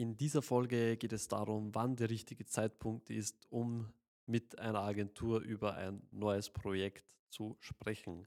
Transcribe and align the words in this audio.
In 0.00 0.16
dieser 0.16 0.40
Folge 0.40 0.96
geht 0.96 1.12
es 1.12 1.28
darum, 1.28 1.74
wann 1.74 1.94
der 1.94 2.08
richtige 2.08 2.46
Zeitpunkt 2.46 3.10
ist, 3.10 3.46
um 3.50 3.92
mit 4.24 4.58
einer 4.58 4.80
Agentur 4.80 5.40
über 5.40 5.74
ein 5.74 6.00
neues 6.10 6.48
Projekt 6.48 7.04
zu 7.28 7.58
sprechen. 7.60 8.26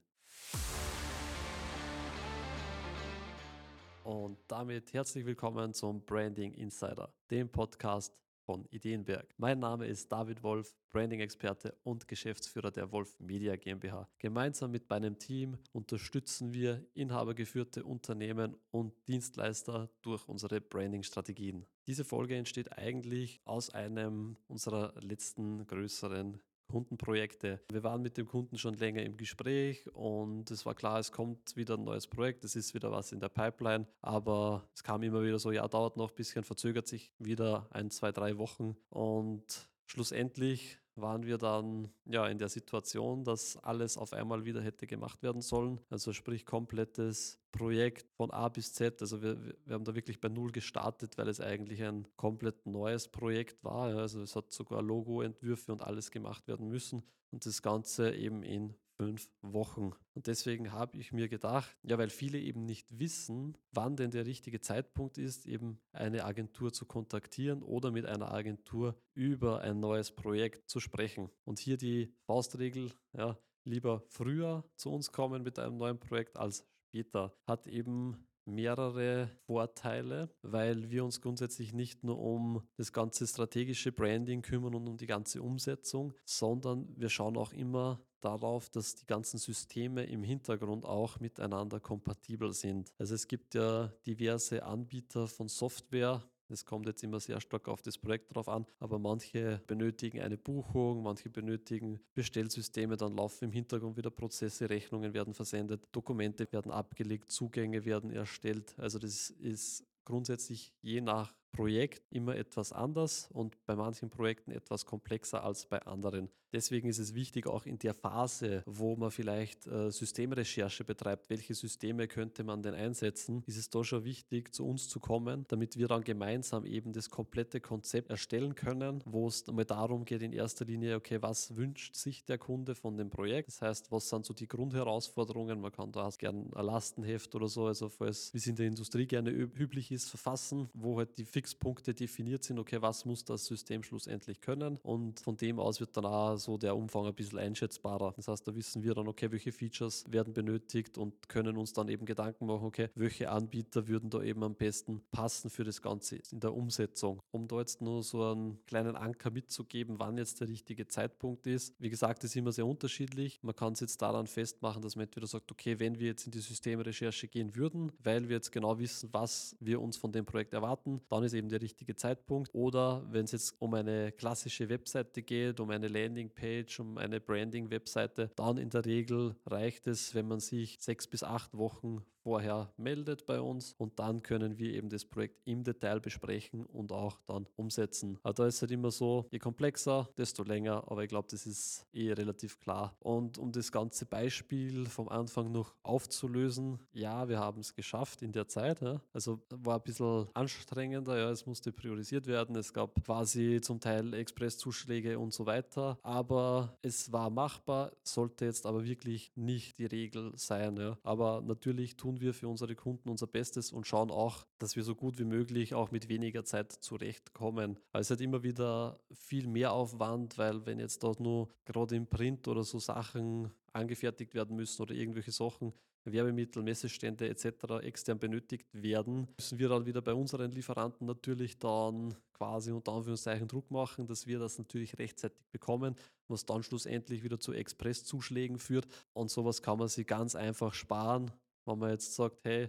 Und 4.04 4.38
damit 4.46 4.92
herzlich 4.92 5.26
willkommen 5.26 5.74
zum 5.74 6.04
Branding 6.04 6.52
Insider, 6.52 7.12
dem 7.28 7.48
Podcast 7.48 8.14
von 8.44 8.66
Ideenberg. 8.70 9.34
Mein 9.38 9.58
Name 9.58 9.86
ist 9.86 10.10
David 10.12 10.42
Wolf, 10.42 10.76
Branding-Experte 10.92 11.76
und 11.82 12.06
Geschäftsführer 12.08 12.70
der 12.70 12.92
Wolf 12.92 13.18
Media 13.18 13.56
GmbH. 13.56 14.08
Gemeinsam 14.18 14.70
mit 14.70 14.88
meinem 14.88 15.18
Team 15.18 15.58
unterstützen 15.72 16.52
wir 16.52 16.84
inhabergeführte 16.94 17.84
Unternehmen 17.84 18.56
und 18.70 18.92
Dienstleister 19.08 19.90
durch 20.02 20.28
unsere 20.28 20.60
Branding-Strategien. 20.60 21.66
Diese 21.86 22.04
Folge 22.04 22.36
entsteht 22.36 22.78
eigentlich 22.78 23.40
aus 23.44 23.70
einem 23.70 24.36
unserer 24.46 24.94
letzten 25.00 25.66
größeren 25.66 26.40
Kundenprojekte. 26.66 27.60
Wir 27.70 27.82
waren 27.82 28.02
mit 28.02 28.16
dem 28.16 28.26
Kunden 28.26 28.58
schon 28.58 28.74
länger 28.74 29.02
im 29.02 29.16
Gespräch 29.16 29.88
und 29.94 30.50
es 30.50 30.66
war 30.66 30.74
klar, 30.74 30.98
es 30.98 31.12
kommt 31.12 31.56
wieder 31.56 31.74
ein 31.74 31.84
neues 31.84 32.06
Projekt, 32.06 32.44
es 32.44 32.56
ist 32.56 32.74
wieder 32.74 32.90
was 32.90 33.12
in 33.12 33.20
der 33.20 33.28
Pipeline, 33.28 33.86
aber 34.00 34.68
es 34.74 34.82
kam 34.82 35.02
immer 35.02 35.22
wieder 35.22 35.38
so, 35.38 35.52
ja, 35.52 35.66
dauert 35.68 35.96
noch 35.96 36.10
ein 36.10 36.16
bisschen, 36.16 36.44
verzögert 36.44 36.86
sich 36.86 37.12
wieder 37.18 37.68
ein, 37.70 37.90
zwei, 37.90 38.12
drei 38.12 38.38
Wochen 38.38 38.76
und 38.90 39.68
schlussendlich 39.86 40.78
waren 40.96 41.24
wir 41.24 41.38
dann 41.38 41.90
ja 42.04 42.26
in 42.26 42.38
der 42.38 42.48
Situation, 42.48 43.24
dass 43.24 43.56
alles 43.58 43.96
auf 43.96 44.12
einmal 44.12 44.44
wieder 44.44 44.62
hätte 44.62 44.86
gemacht 44.86 45.22
werden 45.22 45.42
sollen. 45.42 45.80
Also 45.90 46.12
sprich 46.12 46.46
komplettes 46.46 47.38
Projekt 47.52 48.10
von 48.12 48.30
A 48.30 48.48
bis 48.48 48.72
Z. 48.72 49.00
Also 49.00 49.22
wir, 49.22 49.38
wir 49.64 49.74
haben 49.74 49.84
da 49.84 49.94
wirklich 49.94 50.20
bei 50.20 50.28
Null 50.28 50.52
gestartet, 50.52 51.18
weil 51.18 51.28
es 51.28 51.40
eigentlich 51.40 51.82
ein 51.82 52.06
komplett 52.16 52.66
neues 52.66 53.08
Projekt 53.08 53.62
war. 53.64 53.96
Also 53.96 54.22
es 54.22 54.36
hat 54.36 54.52
sogar 54.52 54.82
Logoentwürfe 54.82 55.72
und 55.72 55.82
alles 55.82 56.10
gemacht 56.10 56.46
werden 56.48 56.68
müssen. 56.68 57.02
Und 57.30 57.44
das 57.46 57.62
Ganze 57.62 58.14
eben 58.14 58.42
in 58.42 58.74
fünf 58.96 59.28
Wochen. 59.42 59.92
Und 60.14 60.26
deswegen 60.26 60.72
habe 60.72 60.96
ich 60.96 61.12
mir 61.12 61.28
gedacht, 61.28 61.76
ja, 61.82 61.98
weil 61.98 62.10
viele 62.10 62.38
eben 62.38 62.64
nicht 62.64 62.86
wissen, 62.90 63.56
wann 63.72 63.96
denn 63.96 64.10
der 64.10 64.26
richtige 64.26 64.60
Zeitpunkt 64.60 65.18
ist, 65.18 65.46
eben 65.46 65.80
eine 65.92 66.24
Agentur 66.24 66.72
zu 66.72 66.86
kontaktieren 66.86 67.62
oder 67.62 67.90
mit 67.90 68.06
einer 68.06 68.32
Agentur 68.32 68.96
über 69.14 69.60
ein 69.60 69.80
neues 69.80 70.12
Projekt 70.12 70.68
zu 70.68 70.80
sprechen. 70.80 71.30
Und 71.44 71.58
hier 71.58 71.76
die 71.76 72.14
Faustregel, 72.26 72.92
ja, 73.12 73.38
lieber 73.64 74.04
früher 74.08 74.64
zu 74.76 74.92
uns 74.92 75.12
kommen 75.12 75.42
mit 75.42 75.58
einem 75.58 75.76
neuen 75.76 75.98
Projekt 75.98 76.36
als 76.36 76.66
später, 76.88 77.34
hat 77.46 77.66
eben 77.66 78.26
mehrere 78.46 79.30
Vorteile, 79.46 80.30
weil 80.42 80.90
wir 80.90 81.04
uns 81.04 81.20
grundsätzlich 81.20 81.72
nicht 81.72 82.04
nur 82.04 82.18
um 82.18 82.62
das 82.76 82.92
ganze 82.92 83.26
strategische 83.26 83.92
Branding 83.92 84.42
kümmern 84.42 84.74
und 84.74 84.86
um 84.86 84.96
die 84.96 85.06
ganze 85.06 85.42
Umsetzung, 85.42 86.12
sondern 86.24 86.88
wir 86.96 87.08
schauen 87.08 87.36
auch 87.36 87.52
immer 87.52 88.04
darauf, 88.24 88.70
dass 88.70 88.94
die 88.94 89.06
ganzen 89.06 89.38
Systeme 89.38 90.04
im 90.04 90.22
Hintergrund 90.22 90.84
auch 90.84 91.20
miteinander 91.20 91.80
kompatibel 91.80 92.52
sind. 92.52 92.92
Also 92.98 93.14
es 93.14 93.28
gibt 93.28 93.54
ja 93.54 93.92
diverse 94.06 94.62
Anbieter 94.62 95.26
von 95.26 95.48
Software, 95.48 96.22
es 96.48 96.64
kommt 96.64 96.86
jetzt 96.86 97.02
immer 97.02 97.20
sehr 97.20 97.40
stark 97.40 97.68
auf 97.68 97.80
das 97.82 97.96
Projekt 97.98 98.34
drauf 98.34 98.48
an, 98.48 98.66
aber 98.78 98.98
manche 98.98 99.62
benötigen 99.66 100.20
eine 100.20 100.36
Buchung, 100.36 101.02
manche 101.02 101.30
benötigen 101.30 102.00
Bestellsysteme, 102.14 102.96
dann 102.96 103.16
laufen 103.16 103.46
im 103.46 103.52
Hintergrund 103.52 103.96
wieder 103.96 104.10
Prozesse, 104.10 104.68
Rechnungen 104.68 105.14
werden 105.14 105.34
versendet, 105.34 105.88
Dokumente 105.92 106.50
werden 106.52 106.70
abgelegt, 106.70 107.30
Zugänge 107.30 107.84
werden 107.84 108.10
erstellt. 108.10 108.74
Also 108.78 108.98
das 108.98 109.30
ist 109.30 109.84
grundsätzlich 110.04 110.72
je 110.82 111.00
nach 111.00 111.34
Projekt 111.54 112.02
immer 112.10 112.36
etwas 112.36 112.72
anders 112.72 113.28
und 113.32 113.56
bei 113.64 113.76
manchen 113.76 114.10
Projekten 114.10 114.50
etwas 114.50 114.84
komplexer 114.84 115.44
als 115.44 115.66
bei 115.66 115.80
anderen. 115.82 116.28
Deswegen 116.54 116.88
ist 116.88 117.00
es 117.00 117.16
wichtig, 117.16 117.48
auch 117.48 117.66
in 117.66 117.80
der 117.80 117.94
Phase, 117.94 118.62
wo 118.64 118.94
man 118.94 119.10
vielleicht 119.10 119.66
äh, 119.66 119.90
Systemrecherche 119.90 120.84
betreibt, 120.84 121.28
welche 121.28 121.52
Systeme 121.52 122.06
könnte 122.06 122.44
man 122.44 122.62
denn 122.62 122.74
einsetzen, 122.74 123.42
ist 123.46 123.56
es 123.56 123.70
da 123.70 123.82
schon 123.82 124.04
wichtig, 124.04 124.54
zu 124.54 124.64
uns 124.64 124.88
zu 124.88 125.00
kommen, 125.00 125.46
damit 125.48 125.76
wir 125.76 125.88
dann 125.88 126.04
gemeinsam 126.04 126.64
eben 126.64 126.92
das 126.92 127.10
komplette 127.10 127.60
Konzept 127.60 128.08
erstellen 128.08 128.54
können, 128.54 129.02
wo 129.04 129.26
es 129.26 129.48
einmal 129.48 129.64
darum 129.64 130.04
geht, 130.04 130.22
in 130.22 130.32
erster 130.32 130.64
Linie, 130.64 130.94
okay, 130.94 131.20
was 131.20 131.56
wünscht 131.56 131.96
sich 131.96 132.24
der 132.24 132.38
Kunde 132.38 132.76
von 132.76 132.96
dem 132.96 133.10
Projekt? 133.10 133.48
Das 133.48 133.60
heißt, 133.60 133.90
was 133.90 134.08
sind 134.08 134.24
so 134.24 134.32
die 134.32 134.46
Grundherausforderungen? 134.46 135.60
Man 135.60 135.72
kann 135.72 135.90
da 135.90 136.08
gerne 136.16 136.46
ein 136.54 136.66
Lastenheft 136.66 137.34
oder 137.34 137.48
so, 137.48 137.66
also 137.66 137.88
falls, 137.88 138.32
wie 138.32 138.38
es 138.38 138.46
in 138.46 138.54
der 138.54 138.68
Industrie 138.68 139.06
gerne 139.06 139.30
üblich 139.30 139.90
ist, 139.90 140.08
verfassen, 140.08 140.68
wo 140.72 140.98
halt 140.98 141.18
die 141.18 141.24
Fixpunkte 141.44 141.92
definiert 141.92 142.42
sind, 142.42 142.58
okay, 142.58 142.80
was 142.80 143.04
muss 143.04 143.22
das 143.22 143.44
System 143.44 143.82
schlussendlich 143.82 144.40
können 144.40 144.78
und 144.82 145.20
von 145.20 145.36
dem 145.36 145.60
aus 145.60 145.78
wird 145.78 145.94
dann 145.94 146.06
auch 146.06 146.38
so 146.38 146.56
der 146.56 146.74
Umfang 146.74 147.04
ein 147.04 147.14
bisschen 147.14 147.38
einschätzbarer. 147.38 148.14
Das 148.16 148.28
heißt, 148.28 148.48
da 148.48 148.54
wissen 148.54 148.82
wir 148.82 148.94
dann, 148.94 149.08
okay, 149.08 149.30
welche 149.30 149.52
Features 149.52 150.06
werden 150.10 150.32
benötigt 150.32 150.96
und 150.96 151.28
können 151.28 151.58
uns 151.58 151.74
dann 151.74 151.88
eben 151.88 152.06
Gedanken 152.06 152.46
machen, 152.46 152.64
okay, 152.64 152.88
welche 152.94 153.30
Anbieter 153.30 153.88
würden 153.88 154.08
da 154.08 154.22
eben 154.22 154.42
am 154.42 154.54
besten 154.54 155.02
passen 155.12 155.50
für 155.50 155.64
das 155.64 155.82
Ganze 155.82 156.16
in 156.32 156.40
der 156.40 156.54
Umsetzung. 156.54 157.20
Um 157.30 157.46
da 157.46 157.58
jetzt 157.58 157.82
nur 157.82 158.02
so 158.02 158.24
einen 158.24 158.64
kleinen 158.64 158.96
Anker 158.96 159.30
mitzugeben, 159.30 159.98
wann 159.98 160.16
jetzt 160.16 160.40
der 160.40 160.48
richtige 160.48 160.86
Zeitpunkt 160.86 161.46
ist. 161.46 161.74
Wie 161.78 161.90
gesagt, 161.90 162.24
ist 162.24 162.36
immer 162.36 162.52
sehr 162.52 162.66
unterschiedlich. 162.66 163.38
Man 163.42 163.54
kann 163.54 163.74
es 163.74 163.80
jetzt 163.80 164.00
daran 164.00 164.26
festmachen, 164.26 164.80
dass 164.80 164.96
man 164.96 165.04
entweder 165.04 165.26
sagt, 165.26 165.52
okay, 165.52 165.78
wenn 165.78 165.98
wir 165.98 166.06
jetzt 166.06 166.24
in 166.24 166.32
die 166.32 166.40
Systemrecherche 166.40 167.28
gehen 167.28 167.54
würden, 167.54 167.92
weil 168.02 168.30
wir 168.30 168.36
jetzt 168.36 168.50
genau 168.50 168.78
wissen, 168.78 169.10
was 169.12 169.56
wir 169.60 169.82
uns 169.82 169.98
von 169.98 170.10
dem 170.10 170.24
Projekt 170.24 170.54
erwarten, 170.54 171.02
dann 171.10 171.22
ist 171.22 171.33
eben 171.34 171.48
der 171.48 171.60
richtige 171.60 171.96
Zeitpunkt. 171.96 172.54
Oder 172.54 173.04
wenn 173.10 173.24
es 173.24 173.32
jetzt 173.32 173.54
um 173.58 173.74
eine 173.74 174.12
klassische 174.12 174.68
Webseite 174.68 175.22
geht, 175.22 175.60
um 175.60 175.70
eine 175.70 175.88
Landingpage, 175.88 176.80
um 176.80 176.98
eine 176.98 177.20
Branding-Webseite, 177.20 178.30
dann 178.36 178.58
in 178.58 178.70
der 178.70 178.84
Regel 178.84 179.36
reicht 179.46 179.86
es, 179.86 180.14
wenn 180.14 180.28
man 180.28 180.40
sich 180.40 180.76
sechs 180.80 181.06
bis 181.06 181.22
acht 181.22 181.56
Wochen 181.56 182.04
vorher 182.24 182.72
meldet 182.78 183.26
bei 183.26 183.38
uns 183.38 183.74
und 183.76 183.98
dann 183.98 184.22
können 184.22 184.58
wir 184.58 184.72
eben 184.72 184.88
das 184.88 185.04
Projekt 185.04 185.42
im 185.44 185.62
Detail 185.62 186.00
besprechen 186.00 186.64
und 186.64 186.90
auch 186.90 187.18
dann 187.26 187.46
umsetzen. 187.54 188.18
Aber 188.22 188.32
da 188.32 188.46
ist 188.46 188.62
halt 188.62 188.70
immer 188.70 188.90
so, 188.90 189.26
je 189.30 189.38
komplexer, 189.38 190.08
desto 190.16 190.42
länger, 190.42 190.90
aber 190.90 191.02
ich 191.02 191.10
glaube, 191.10 191.28
das 191.30 191.46
ist 191.46 191.86
eh 191.92 192.12
relativ 192.12 192.58
klar. 192.58 192.96
Und 193.00 193.36
um 193.36 193.52
das 193.52 193.70
ganze 193.70 194.06
Beispiel 194.06 194.86
vom 194.86 195.10
Anfang 195.10 195.52
noch 195.52 195.74
aufzulösen, 195.82 196.78
ja, 196.92 197.28
wir 197.28 197.38
haben 197.38 197.60
es 197.60 197.74
geschafft 197.74 198.22
in 198.22 198.32
der 198.32 198.48
Zeit. 198.48 198.80
Ja. 198.80 199.02
Also 199.12 199.42
war 199.50 199.76
ein 199.76 199.82
bisschen 199.82 200.26
anstrengender, 200.32 201.13
ja, 201.16 201.30
es 201.30 201.46
musste 201.46 201.72
priorisiert 201.72 202.26
werden, 202.26 202.56
es 202.56 202.72
gab 202.72 203.04
quasi 203.04 203.60
zum 203.60 203.80
Teil 203.80 204.14
Expresszuschläge 204.14 205.18
und 205.18 205.32
so 205.32 205.46
weiter, 205.46 205.98
aber 206.02 206.78
es 206.82 207.12
war 207.12 207.30
machbar, 207.30 207.92
sollte 208.02 208.44
jetzt 208.44 208.66
aber 208.66 208.84
wirklich 208.84 209.32
nicht 209.34 209.78
die 209.78 209.86
Regel 209.86 210.32
sein. 210.36 210.76
Ja. 210.76 210.98
Aber 211.02 211.42
natürlich 211.42 211.96
tun 211.96 212.20
wir 212.20 212.34
für 212.34 212.48
unsere 212.48 212.74
Kunden 212.74 213.08
unser 213.08 213.26
Bestes 213.26 213.72
und 213.72 213.86
schauen 213.86 214.10
auch, 214.10 214.46
dass 214.58 214.76
wir 214.76 214.82
so 214.82 214.94
gut 214.94 215.18
wie 215.18 215.24
möglich 215.24 215.74
auch 215.74 215.90
mit 215.90 216.08
weniger 216.08 216.44
Zeit 216.44 216.72
zurechtkommen. 216.72 217.78
Weil 217.92 218.00
es 218.00 218.10
hat 218.10 218.20
immer 218.20 218.42
wieder 218.42 219.00
viel 219.12 219.46
mehr 219.46 219.72
Aufwand, 219.72 220.38
weil 220.38 220.66
wenn 220.66 220.78
jetzt 220.78 221.02
dort 221.02 221.20
nur 221.20 221.48
gerade 221.64 221.96
im 221.96 222.06
Print 222.06 222.48
oder 222.48 222.64
so 222.64 222.78
Sachen 222.78 223.50
angefertigt 223.72 224.34
werden 224.34 224.56
müssen 224.56 224.82
oder 224.82 224.94
irgendwelche 224.94 225.32
Sachen, 225.32 225.72
Werbemittel, 226.04 226.62
Messestände 226.62 227.28
etc. 227.28 227.82
extern 227.82 228.18
benötigt 228.18 228.66
werden, 228.72 229.28
müssen 229.38 229.58
wir 229.58 229.68
dann 229.68 229.86
wieder 229.86 230.02
bei 230.02 230.14
unseren 230.14 230.50
Lieferanten 230.50 231.06
natürlich 231.06 231.58
dann 231.58 232.14
quasi 232.32 232.72
unter 232.72 232.92
Anführungszeichen 232.92 233.48
Druck 233.48 233.70
machen, 233.70 234.06
dass 234.06 234.26
wir 234.26 234.38
das 234.38 234.58
natürlich 234.58 234.98
rechtzeitig 234.98 235.44
bekommen, 235.52 235.96
was 236.28 236.44
dann 236.44 236.62
schlussendlich 236.62 237.22
wieder 237.22 237.38
zu 237.38 237.52
Expresszuschlägen 237.52 238.58
führt. 238.58 238.86
Und 239.12 239.30
sowas 239.30 239.62
kann 239.62 239.78
man 239.78 239.88
sich 239.88 240.06
ganz 240.06 240.34
einfach 240.34 240.74
sparen, 240.74 241.30
wenn 241.66 241.78
man 241.78 241.90
jetzt 241.90 242.14
sagt, 242.14 242.44
hey, 242.44 242.68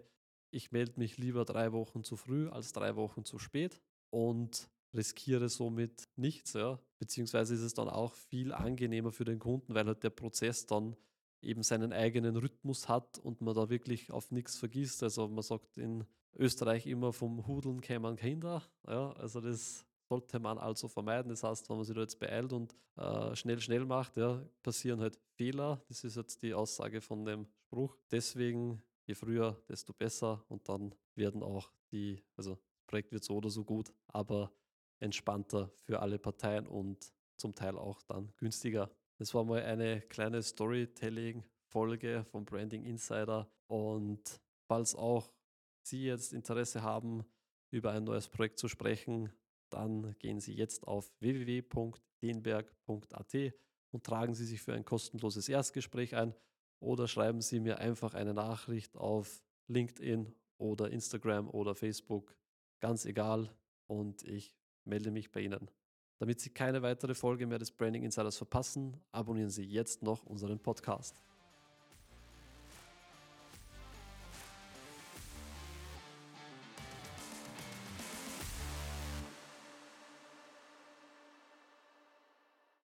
ich 0.52 0.72
melde 0.72 0.94
mich 0.98 1.18
lieber 1.18 1.44
drei 1.44 1.74
Wochen 1.74 2.04
zu 2.04 2.16
früh 2.16 2.48
als 2.50 2.72
drei 2.72 2.96
Wochen 2.96 3.26
zu 3.26 3.40
spät 3.40 3.82
und 4.10 4.70
riskiere 4.96 5.50
somit 5.50 6.08
nichts, 6.16 6.54
ja. 6.54 6.80
Beziehungsweise 7.00 7.54
ist 7.54 7.62
es 7.62 7.74
dann 7.74 7.90
auch 7.90 8.14
viel 8.14 8.54
angenehmer 8.54 9.12
für 9.12 9.26
den 9.26 9.40
Kunden, 9.40 9.76
weil 9.76 9.86
halt 9.86 10.04
der 10.04 10.10
Prozess 10.10 10.66
dann 10.66 10.96
eben 11.46 11.64
seinen 11.64 11.94
eigenen 11.94 12.36
Rhythmus 12.36 12.90
hat 12.90 13.20
und 13.20 13.42
man 13.42 13.56
da 13.56 13.70
wirklich 13.70 14.12
auf 14.12 14.32
nichts 14.32 14.58
vergisst. 14.58 15.04
Also 15.04 15.28
man 15.28 15.44
sagt 15.44 15.78
in 15.78 16.06
Österreich 16.38 16.88
immer 16.88 17.14
vom 17.14 17.48
Hudeln 17.48 17.82
kämen 17.82 18.16
Kinder. 18.16 18.64
Ja, 18.88 19.12
also 19.14 19.42
das 19.42 19.86
sollte 20.08 20.40
man 20.40 20.58
also 20.58 20.88
vermeiden. 20.88 21.30
Das 21.30 21.44
heißt, 21.44 21.70
wenn 21.70 21.78
man 21.78 21.86
sich 21.86 21.96
da 21.96 22.02
jetzt 22.02 22.20
beeilt 22.20 22.54
und 22.54 22.76
äh, 22.98 23.36
schnell, 23.36 23.60
schnell 23.60 23.86
macht, 23.86 24.18
ja, 24.18 24.44
passieren 24.62 25.00
halt 25.02 25.20
Fehler. 25.36 25.82
Das 25.88 26.04
ist 26.04 26.16
jetzt 26.16 26.42
die 26.44 26.54
Aussage 26.54 27.02
von 27.02 27.26
dem 27.26 27.48
Spruch. 27.68 27.98
Deswegen, 28.12 28.82
je 29.06 29.16
früher, 29.16 29.62
desto 29.68 29.94
besser 29.94 30.44
und 30.50 30.68
dann 30.70 30.94
werden 31.16 31.44
auch 31.44 31.72
die, 31.92 32.22
also 32.36 32.52
das 32.56 32.86
Projekt 32.88 33.12
wird 33.12 33.24
so 33.24 33.36
oder 33.36 33.50
so 33.50 33.64
gut, 33.64 33.94
aber 34.08 34.52
entspannter 35.00 35.72
für 35.82 36.00
alle 36.00 36.20
Parteien 36.20 36.68
und 36.68 37.12
zum 37.38 37.54
Teil 37.54 37.78
auch 37.78 38.02
dann 38.04 38.32
günstiger. 38.38 38.90
Das 39.18 39.34
war 39.34 39.46
mal 39.46 39.64
eine 39.64 40.02
kleine 40.02 40.44
Storytelling-Folge 40.44 42.26
vom 42.26 42.44
Branding 42.46 42.84
Insider 42.84 43.50
und 43.68 44.42
falls 44.68 44.94
auch 44.96 45.32
Sie 45.84 46.04
jetzt 46.04 46.34
Interesse 46.34 46.82
haben, 46.82 47.24
über 47.72 47.92
ein 47.92 48.04
neues 48.04 48.28
Projekt 48.28 48.60
zu 48.60 48.68
sprechen, 48.68 49.32
dann 49.70 50.16
gehen 50.20 50.40
Sie 50.40 50.54
jetzt 50.54 50.88
auf 50.88 51.12
www.denberg.at 51.20 53.54
und 53.92 54.04
tragen 54.04 54.34
Sie 54.34 54.46
sich 54.46 54.62
für 54.62 54.74
ein 54.74 54.86
kostenloses 54.86 55.48
Erstgespräch 55.48 56.16
ein 56.16 56.36
oder 56.82 57.08
schreiben 57.08 57.42
Sie 57.42 57.60
mir 57.60 57.80
einfach 57.80 58.14
eine 58.14 58.34
Nachricht 58.34 58.98
auf 58.98 59.44
LinkedIn 59.68 60.34
oder 60.58 60.92
Instagram 60.92 61.50
oder 61.50 61.76
Facebook, 61.76 62.36
ganz 62.80 63.06
egal, 63.06 63.50
und 63.88 64.24
ich 64.24 64.56
melde 64.86 65.12
mich 65.12 65.32
bei 65.32 65.42
Ihnen. 65.42 65.70
Damit 66.18 66.40
Sie 66.40 66.50
keine 66.50 66.82
weitere 66.82 67.14
Folge 67.14 67.46
mehr 67.46 67.60
des 67.60 67.72
Branding 67.72 68.04
Insiders 68.04 68.38
verpassen, 68.38 68.98
abonnieren 69.12 69.50
Sie 69.50 69.66
jetzt 69.66 70.02
noch 70.02 70.26
unseren 70.26 70.60
Podcast. 70.60 71.22